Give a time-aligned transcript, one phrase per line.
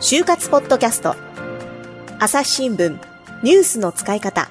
[0.00, 1.16] 就活ポッドキャスト。
[2.20, 2.96] 朝日新聞。
[3.42, 4.48] ニュースの使い方。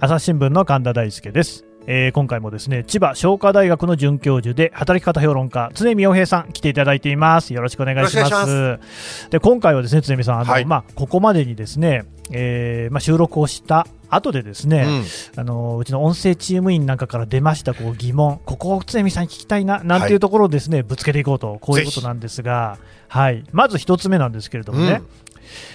[0.00, 7.52] 朝日新聞の神田大輔です、えー今回もですね千葉商科大学の准教授で働き方評論家常見洋平さん来ていただいています。
[7.54, 8.78] よろしくお願いします。
[9.30, 10.64] で今回はですね常見さんあの、はい。
[10.64, 14.86] まあここまでにですね、えーまあ、収録をした後でですね、
[15.36, 25.06] あのうちの音声チーム員なんかから出ましたこう疑問、ここを常見さんに聞きたいななんていうところをですね、ぶつけていこうと、こういうことなんですが、はい、まず一つ目なんですけれどもね、うん。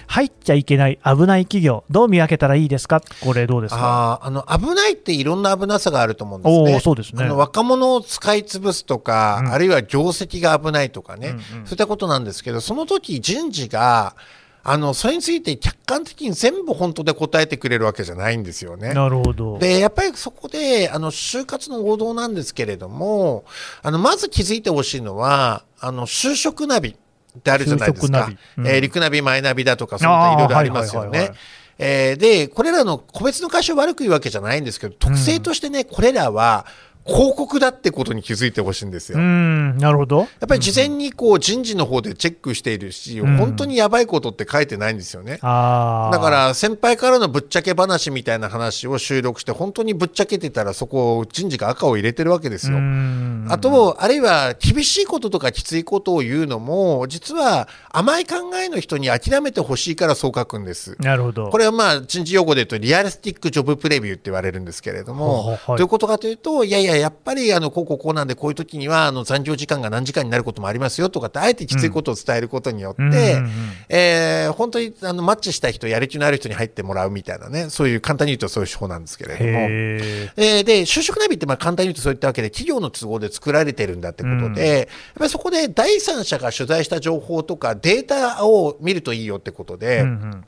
[0.08, 4.20] 入っちゃいけない危ない企業、どう見分けたらいいですか、これ、どうですか？
[4.22, 6.76] あの危ないっていろんな危なさがあると思うんですおね。
[6.76, 7.24] ーそうですね。
[7.24, 9.52] あの若者を使い潰すとか、うん。
[9.52, 11.42] あるいは業績が危ないとかね、うんうん。
[11.66, 14.16] そういったことなんですけど、その時人事が
[14.62, 18.92] あのそれについて客観的に全部本当で答えてくれるわけじゃないんですよね。
[18.92, 19.58] なるほど。
[19.58, 23.44] でやっぱりそこであの就活の王道なんですけれども
[23.82, 31.32] あのまず気づいてほしいのはあの就職ナビってあるじゃないですか就職ナビ、うんえー陸ナビマイナビだとかそういったいろいろありますよね。
[31.78, 36.66] えーでこれらの個別の会社を悪く言うわけじゃないんですけど特性としてね、これらは
[37.06, 39.18] 広告だってことに気づいてほしいんですよ。
[39.18, 40.22] なるほど。
[40.24, 45.32] っぱり事前にこう人事の方でチェックしているし、うん本当にやばいことって書いてないんですよね。
[45.32, 52.76] だから先輩からのぶっちゃけ話みたいな話を収録して本当にぶっちゃけてたらそこを人事が赤を入れてるわけですよ。
[52.76, 60.96] うんあと、あるいは厳しいこととかきついことを言うのも実は甘い考えの人に諦めてほしいからそう書くんです。
[61.00, 61.48] なるほど。
[61.48, 73.50] これはまあ人事用語で言うとリアリスティックジョブプレビューって言われるんですけれども、どういうことかというといやいややっぱりあのこうこうこうなんでこういう時にはあの残業時間が何時間になることもありますよとかってあえてきついことを伝えることによって、うんうんうん。
[73.88, 79.50] えー本当にあのマッチした人やる気のある人に入ってもらうみたいなねそういう簡単に言うとそういう手法なんですけれども。
[79.50, 90.44] へえーで就職ナビってまあ簡単に言うとそういったわけで企業の都合で作られてるんだってことで、やっぱりそこで第三者が取材した情報とかデータを見るといいよってことで、ーうんうん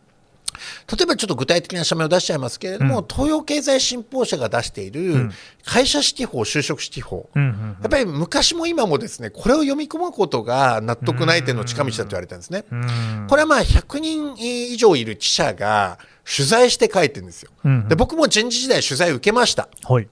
[0.91, 5.31] 例えばちょっと具体的な社名を出しちゃいますけれども、東洋経済新報社が出している
[5.65, 12.65] 会社指揮法、就職指揮法、うんうんやっぱり昔も今もですねこれを読み込むことが納得ない点の近道だと言われたんですね。
[12.71, 17.51] うんこれはまあ100人以上いる記者が取材して書いてるんですよ。
[17.65, 19.69] うんで僕も人事時代取材受けました。
[19.85, 20.09] はい。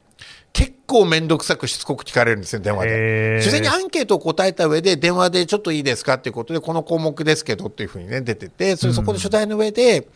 [0.53, 3.39] 結構面倒くさくしつこく聞かれるんですよ、電話へで。
[3.39, 10.09] ー事前にアンケートを答えた上で、電話でちょっといいですかっていうことで、この項目ですけどっていうふうにね、出てて、それそこで取材の上で、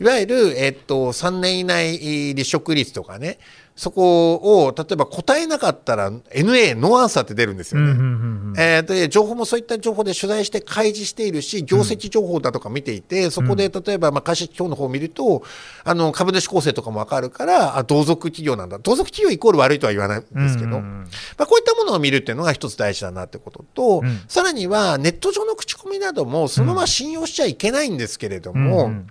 [0.00, 3.38] いわゆる、えっと、3年以内離職率とかね、
[3.74, 7.92] そこを、例えば答えなかったら、NA、ノーアンサーって出るんですよね。
[7.92, 15.42] うんうんうんえーで情報もそういった情報で取材して開示しているし業績情報だとか見ていて、そこで例えばまあ会社今日の方を見ると
[15.84, 18.78] あの株主構成とかも分かるからあ同族企業なんだ。
[18.78, 21.08] 同族企業イコール悪いとは言わないんですけど、うんうんうん。
[21.38, 24.20] まあ、こういったものを見るっていうのが一つ大事だなってことと、うん。
[24.28, 29.06] さらにはネット上の口コミなどもそのまま信用しちゃいけないんですけれども、うんうん。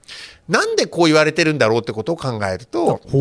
[0.47, 3.11] なんでこう言われてるんだろうってことを考えるとほう。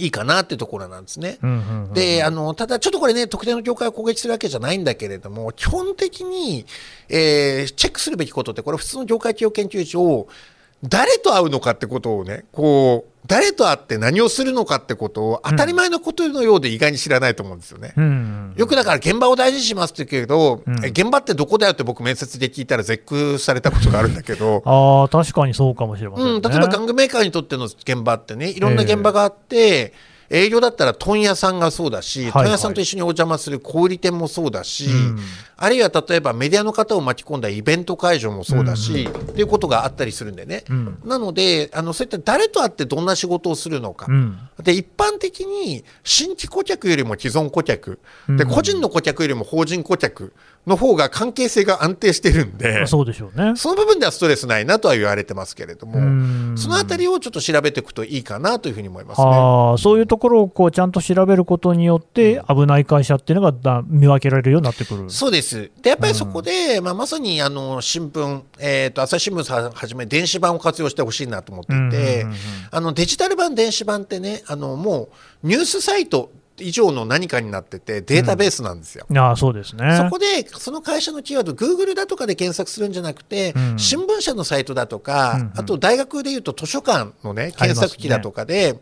[0.00, 1.38] いいかなってところなんですね。
[1.42, 6.66] うんうんうんであのただ、ちょっとこれね、特定の業界を攻撃するわけじゃないんだけれども、基本的に、
[7.08, 10.28] えーチェックするべきことって、これ、普通の業界企業研究所、
[10.82, 17.92] 誰と会うのかってことをね、こう、誰と会って何をするのかってことを、当たり前のことのようで意外に知らないと思うんですよね。
[17.96, 26.32] うんうんよくだから現場を大事にしますって言うけど、うんえ現場ってどこだよって僕面接で聞いたら絶句されたことがあるんだけど、ああ、確かにそうかもしれませんね。
[26.32, 29.92] うん、例えば玩具メーカーにとっての現場ってねいろんな現場があって、
[30.30, 35.18] 営業だったら問屋さんがそうだし、はい問屋さんと一緒にお邪魔する小売店もそうだし、うん。
[35.56, 40.98] あるいは例えばメディアの方を巻き込んだイベント会場もそうだし、っていうことがあったりするんでね、うん。
[41.04, 44.38] なのであのそういった誰と会ってどんな仕事をするのか、うん。
[44.62, 47.98] で一般的に新規顧客よりも既存顧客、
[48.28, 48.50] でうん。
[48.50, 50.32] 個人の顧客よりも法人顧客
[50.66, 52.86] の方が関係性が安定してるんで。
[52.86, 53.56] そうでしょうね。
[53.56, 56.54] その部分ではストレスないなとは言われてますけれども、うん。
[56.56, 59.26] そのあたりをちょっと調べていくといいかなというふうに思いますね。
[59.26, 65.10] ああそういうところをこうちゃんと調べることによって、危ない会社っていうのがだ見分けられるようになってくる。
[65.10, 65.72] そうです。
[65.82, 72.26] でやっぱりそこで、まあ、まさにあの新聞、えー、と朝日新聞さんはじめ電子版を活用してほしいなと思っていて、
[72.94, 75.08] デジタル版電子版ってねあのも
[75.42, 76.30] うニュースサイト
[76.62, 79.06] 以上の何かになっててデータベースなんですよ。
[79.16, 79.96] ああそうですね。
[79.96, 83.78] そこでその会社のキーワード Google だとかで検索するんじゃなくて、うん。
[83.78, 85.52] 新聞社のサイトだとか、うんうん。
[85.56, 87.52] あと大学でいうと図書館のね。
[87.56, 88.78] 検索機だとかで、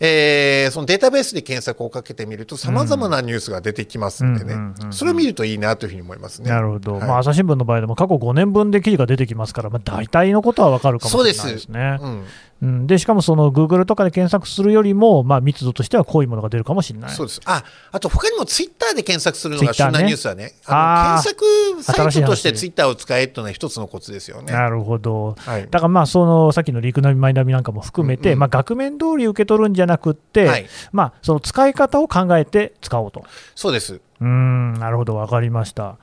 [0.00, 4.56] えー、そのデータベースで検索をかけてみると、さまざまなニュースが出てきますんでね、
[4.90, 6.50] それを見るといいなというふうに思いますね。
[6.50, 11.46] なるほど、はい、まあ、朝日新聞の場合でも過去5年分で記事が出てきますから、まあ、大体のことは分かるかもしれないですね。
[11.46, 11.68] そうです。
[12.02, 12.24] うん。
[12.62, 17.10] うん、でしかもそのグーグルとかで検索するよりも、まあ、密度としては濃いものが出るかもしれない。
[17.10, 17.40] そうです。
[17.44, 17.62] あ
[17.92, 24.52] あと他にもツイッターで検索するのが旬なニュースはね、あ検索サイトとしてツイッターを使えというのは一つのコツですよね。
[24.52, 33.24] なるほど、はい、だからまあそのさっきのリクナビ、マイナビなんかも含めて、うんうん、まあ、額面通り受け取るんじゃなくて、はい、まあ、その使い方を考えて使おうと。
[33.54, 34.00] そうです。
[34.20, 35.98] うんなるほど、分かりました。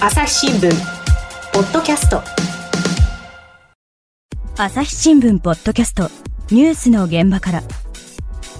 [0.00, 0.70] 朝日新聞
[1.52, 2.22] ポッドキャスト。
[4.58, 6.10] 朝日新聞ポッドキャスト
[6.50, 7.62] ニュースの現場から。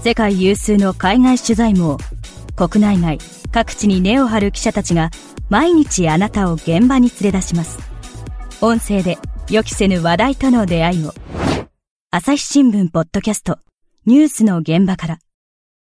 [0.03, 1.99] 世界有数の海外取材網
[2.55, 3.19] 国内外
[3.51, 5.11] 各地に根を張る記者たちが
[5.49, 7.79] 毎日あなたを現場に連れ出します。
[8.61, 9.19] 音声で
[9.51, 11.13] 予期せぬ話題との出会いを
[12.19, 13.59] 朝日新聞ポッドキャスト
[14.07, 15.19] ニュースの現場から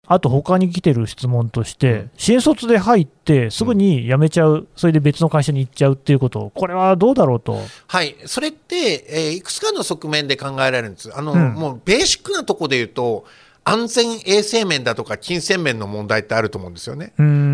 [0.06, 7.58] あと他に来てる質問として、新卒で入って、すぐに辞めちゃう、それで別の会社に行っちゃうっていうこと、これはどうだろうと。
[7.88, 11.14] はい、それって、えー、いくつかの側面で考えられるんです。
[11.14, 13.26] あの、うん、もうベーシックなところで言うと、
[13.64, 17.12] 安全衛生面だとか金銭面の問題ってあると思うんですよね。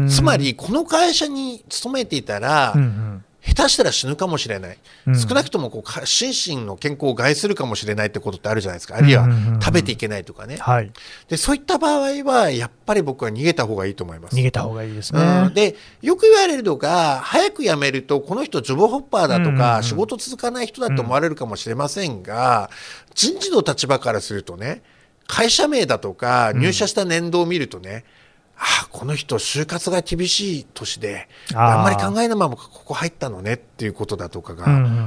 [0.08, 9.28] つまり、この会社に勤めていたら、うんうん下手したら死ぬかもしれない、うん、少なくともこう心身の健康を害するかもしれないってことってあるじゃないですか、あるいは
[9.60, 10.92] 食べていけないとかね、はい、
[11.28, 14.36] でそういった場合は、やっぱり僕は逃げた方がいいと思います。
[14.36, 22.70] 逃げた方がいいですね、うん、でよく言われるのが、早く辞めると、この人、ジョブホッパーだとか、仕事続かない人だと思われるかもしれませんが、
[23.14, 24.82] 人事の立場からするとね、
[25.26, 28.19] 会社名だとか、入社した年度を見るとね、うん
[28.62, 34.66] あこの人就活が厳しい年であんまり考えないままここ入ったのねっていうことだとかが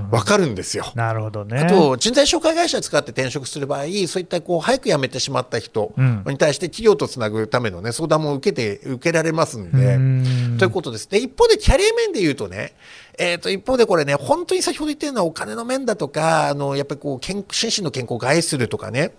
[0.09, 0.85] 分かるんですよ。
[0.85, 5.94] うんうん、なるほどねあと人材紹介会社使って転職する場合そういったこう早く辞めてしまった人
[6.25, 9.97] に対して企業とつなぐための、ね、相談も受けて受けられますんで。
[9.97, 11.07] んということです。
[11.07, 12.73] で一方でキャリア面で言うとね
[13.19, 19.13] えー、と一方でこれね本当に先ほど言ったようなお金の面だとかあのやっぱりこう健心身の健康を害するとかね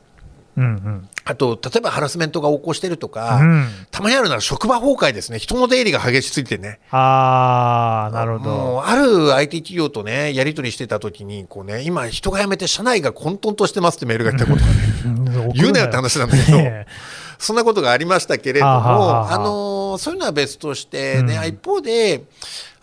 [0.57, 6.79] うんうん、あと、例えばハラスメントが横行してるとか、うん、たまにあるのは職場崩壊ですね、人の出入りが激しすぎてね。
[6.91, 8.83] あなるほど。
[8.87, 16.59] ある IT 企業とね、やり取りしてた時にこうね、今、人が辞めて社内が混沌としてますってメールが来たことがね、 言うなよって話なんだけど。
[17.39, 22.25] そんなことがありましたけれども、あのそういうのは別としてね、うん、一方で、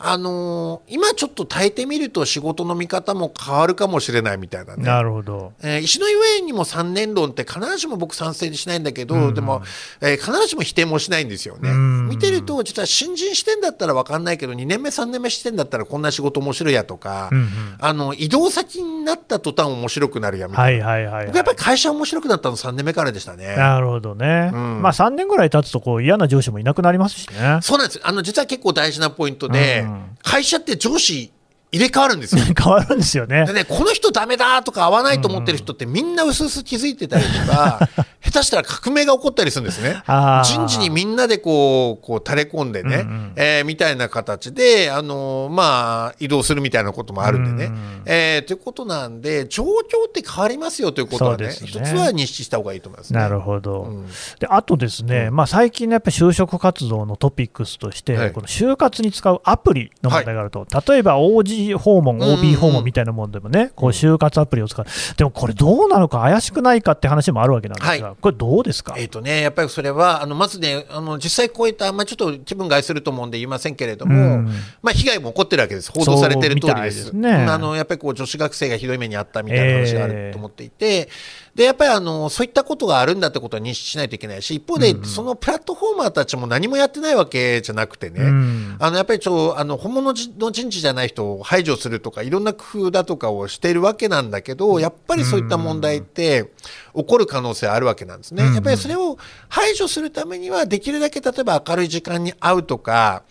[0.03, 4.83] あのー、今ちょっと耐えてみると仕事の見方も変わるかもしれないみたいなね。
[4.83, 5.53] なるほど。
[5.61, 9.61] えー、石のゆえにも3年論って必ずしも僕賛成しないんだけど、うん、でも、
[10.01, 11.69] えー、必ずしも否定もしないんですよね。
[11.69, 17.47] うん、見てると、実は新人視点だったら分かんないけど、2年目、3年目視点だったらこんな仕事面白いやとか、うんうん、
[17.79, 20.87] あの、移動先になった途端面白くなるやみたいな。
[20.87, 23.55] はいはいはい、はい、僕やっぱり会社面白くなったの3年目からでしたね。
[23.55, 24.51] なるほどね。
[24.53, 27.59] うん、まあ3年ぐらい経つとこう嫌な上司もいなくなりますしね。
[27.61, 28.01] そうなんです。
[28.03, 29.85] あの、実は結構大事なポイントで、
[30.23, 31.31] 会社って上司
[31.73, 32.43] 入れ替わるんですよ。
[32.57, 33.45] 変わるんですよね。
[33.45, 37.87] でね、この人ダメだとか合わないと思ってる人ってみんな薄々気づいてたりとか、
[38.21, 40.03] 下手したら革命が起こったりするんですね。
[40.43, 47.65] 人事にみんなでこう、こう垂れ込んでね、うんうん、えー、みたいな形で、あのー、まあ、移動するみたいなこともあるんでね。
[47.65, 49.67] うんうん、えー、ということなんで、状況
[50.07, 51.53] って変わりますよということはね、ね。
[51.53, 53.83] 一つは認識した方がいいと思います、ね、なるほど。
[53.83, 54.07] うん、
[54.39, 64.85] で、あとですね、うん、まあ最近のやっぱり就職活動のトピックスとして、はい、この就活に使うアプリの問題があると、はい、例えば OG 訪問、OB 訪問みたいなものでもね、こう就活アプリを使う。
[65.17, 68.95] でもこれどうなのか怪しくないかって話もあるわけなんですが、はい、これどうですか？
[68.97, 74.45] えっ、ー、とね、やっぱりそれは、あのまずね、あの実際こういった、まあ、ちょっと気分害すると思うんで言いませんけれども、うん、
[74.81, 77.05] まあ、被害も起こってるわけです、報道されてる通りです。
[77.05, 81.07] ですね、あのやっぱりこう女子学生がひどい目にあったみたいな話があると思っていて、えー
[81.55, 96.51] で、やっぱりあの、そういったことがあるんだってことは認識しないといけないし、一方で、そのプラットフォーマーたちも何もやってないわけじゃなくてね、うん、あの、やっぱりちょ、あの、本物の人事じゃない人を排除するとか、いろんな工夫だとかをしているわけなんだけど、やっぱりそういった問題って、
[96.95, 98.43] 起こる可能性あるわけなんですね。
[98.43, 99.17] やっぱりそれを
[99.49, 103.23] 排除するためには、できるだけ例えば明るい時間に会うとか、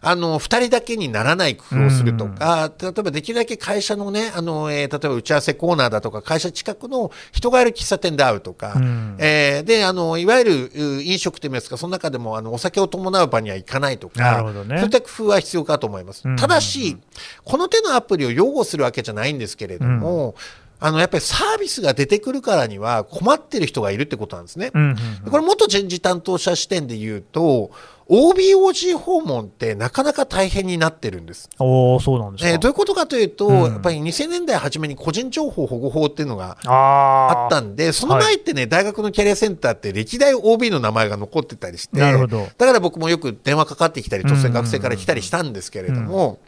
[0.00, 10.70] あの、二人だけにならない工夫をするとか、例えばできるだけ会社のね、あの、えー、例えば打ち合わせコーナーだとか、会社近くの人がいる喫茶店で会うとか、うん、えー、で、あの、いわゆる
[11.02, 16.36] 飲食店ですか、その中でも、あの、お酒を伴う場には行かないとか、ね、そういった工夫は必要かと思います。
[16.36, 16.96] ただし、
[17.44, 20.34] この手のアプリを擁護するわけじゃないんですけれども、うん。
[20.80, 24.70] あのやっぱりサービスが出てくるからには困ってる人がいるってことなんですね。
[24.72, 24.90] うんうん
[25.24, 27.72] うん、これ元人事担当者視点で言うと
[28.08, 31.50] OBOG 訪問ってなかなか大変になってるんです。
[31.58, 33.62] おおそうなんですか、えーどういうことかというと、うん。
[33.64, 42.48] やっぱり2000年代初めに個人情報保護法っていうのがああったんで、その前ってね、大学のキャリアセンターって歴代 OB の名前が残ってたりして、なるほど。
[42.56, 46.38] だから僕もよく電話かかってきたり、突然学生から来たりしたんですけれども、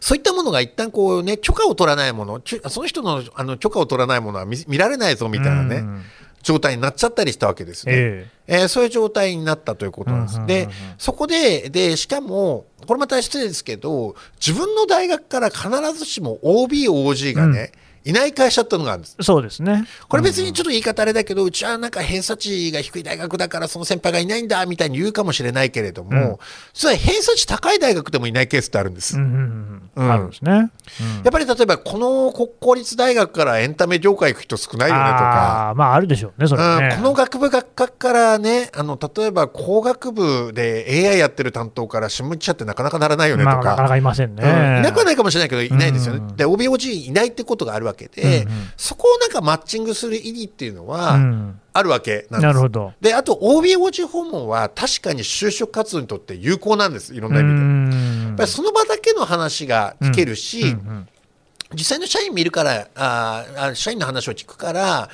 [0.00, 6.02] そういったものが一旦こうね、許可を取らないもの、その人のあの許可を取らないものは見見られないぞみたいなね、うん
[6.42, 7.92] 状態になっちゃったりしたわけですね。
[7.94, 10.36] ええーそういう状態になったということなんです。
[10.36, 14.14] うんうんうんうんで、そこで、で、しかも、これまた失礼ですけど、
[14.44, 17.72] 自分の大学から必ずしも OB、OG がね、
[18.06, 19.16] いない会社っていうのがあるんです。
[19.18, 19.84] えそうですね。
[20.08, 26.36] これ別にちょっと言い方あれだけど、うちはなんか偏差値が低い大学だからその先輩がいないんだみたいに言うかもしれないけれども、うん。
[26.72, 29.16] それは偏差値高い大学でもいないケースってあるんです。
[29.16, 29.22] うん
[29.96, 30.58] うんあるんですね、うん。
[30.60, 30.70] や
[31.30, 35.70] っぱり例えばこの国公立大学からエンタメ業界行く人少ないよねとか。
[35.70, 46.20] あーまああるでしょうねそれはね、うん、この学部学科からね、あの例えば工学部で AI やってる担当から新聞記者ってなかなかならないよねとまあ、なかなか、かいませんね、うんいなくはないかもしれないけど、いないですよね。
[46.20, 46.36] うん。
[46.36, 48.70] で、OBOG いないってことがあるわけで、うんうん。
[48.76, 51.60] そこをなんかマッチングする意義っていうのはうん。
[51.72, 52.42] あるわけなんです。
[52.42, 52.92] なるほど。
[53.00, 58.26] で、あと OBOG 訪問は確かに就職活動にとって有効なんです、いろんな意味で。
[58.28, 61.08] やっぱりその場だけの話が聞けるし、うんうん
[61.74, 65.08] 実際の社員見るからあーあ社員の話を聞くから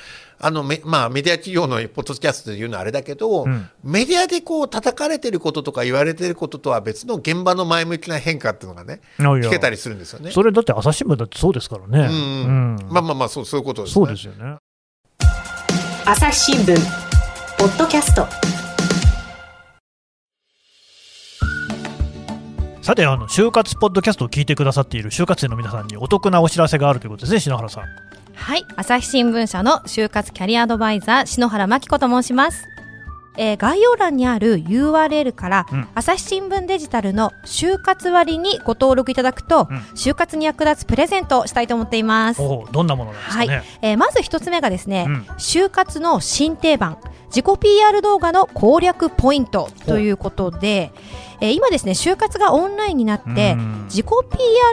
[0.45, 3.69] あのめ、まあ、メディア企業のポッドキャストで言うのはあれだけど、うん。
[3.81, 10.31] メディアでこう叩かれてることとか言われてることとは別の現場の前向きな変化っていうのがね聞けたりするんですよね。
[10.31, 12.77] それだって朝日新聞だってそうですからね、うん。
[12.81, 12.87] うん。
[12.89, 13.93] まあまあまあそうそういうことです、ね。
[13.93, 14.57] そうですよね。
[16.05, 16.75] 朝日新聞
[17.57, 18.27] ポッドキャスト。
[22.81, 27.85] さてあの就活ポッドキャストを聞いてくださっている就活生の皆さんにお得なお知らせがあるということですね篠原さん
[28.43, 28.65] はい。
[28.75, 32.67] 朝日新聞社の就活キャリアアドバイザー、篠原真紀子と申します。
[33.37, 42.41] えー概要欄にある URL から、うん朝日新聞デジタルの就活割にご登録いただくと、うん就活に役立つプレゼントをしたいと思っています。
[42.73, 43.63] どんなものなんですかはいね、。
[43.81, 46.97] えーまず一つ目がですね、うん就活の新定番、
[47.27, 50.91] 自己 PR 動画の攻略ポイントということで、
[51.39, 54.05] えー今ですね、就活がオンラインになって、うん自己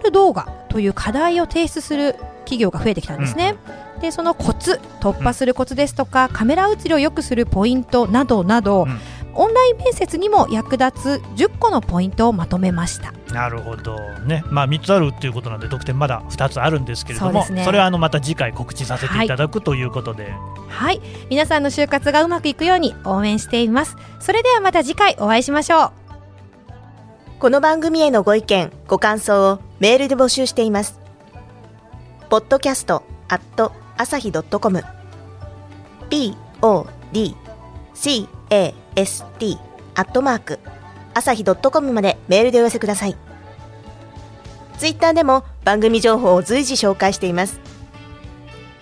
[0.02, 2.16] PR 動画という課題を提出する
[2.50, 3.54] 企業が増えてきたんですね。
[4.00, 9.00] で、そのコツ、突破するコツですとか、カメラ映りを良くするポイントなどなど、うん
[9.32, 13.12] オンライン面接にも役立つ10個のポイントをまとめました。
[13.32, 20.32] なるほどね、まあ、3つあるっていうことなんで特典まだ2つあるんですけれどもそねれはあのまた次回告知させていただくということで、
[20.68, 21.00] はい。
[21.30, 23.96] 皆さんの就活がうまくいくように応援しています。
[24.18, 26.00] それではまた次回お会いしましょう。
[27.40, 30.99] この番組へのご意見ご感想をメールで募集しています
[32.30, 34.80] podcast at 朝日 .com
[37.92, 39.58] podcast
[39.96, 40.58] アットマーク
[41.12, 43.16] 朝日 .com までメールでお寄せください。
[44.78, 47.58] ツイッターでも番組情報を随時紹介しています。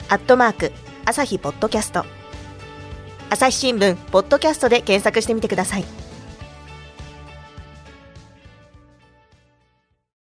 [0.09, 0.73] アットマーク
[1.07, 2.05] 朝日ポッドキャスト。
[3.31, 5.98] 朝日新聞ポッドキャストで検索してみてください。